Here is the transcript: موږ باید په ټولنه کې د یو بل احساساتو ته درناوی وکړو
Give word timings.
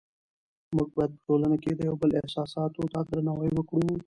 موږ 0.75 0.89
باید 0.95 1.11
په 1.15 1.21
ټولنه 1.27 1.57
کې 1.63 1.71
د 1.75 1.79
یو 1.89 1.95
بل 2.01 2.11
احساساتو 2.21 2.83
ته 2.93 2.99
درناوی 3.09 3.51
وکړو 3.53 3.91